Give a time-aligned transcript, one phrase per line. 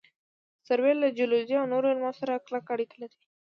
[0.67, 3.19] سروې له جیولوجي او نورو علومو سره کلکه اړیکه لري